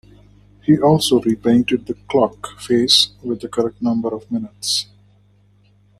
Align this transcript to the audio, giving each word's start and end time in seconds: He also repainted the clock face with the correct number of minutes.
He 0.63 0.79
also 0.79 1.21
repainted 1.21 1.85
the 1.85 1.93
clock 1.93 2.59
face 2.59 3.09
with 3.21 3.41
the 3.41 3.47
correct 3.47 3.83
number 3.83 4.09
of 4.09 4.31
minutes. 4.31 4.87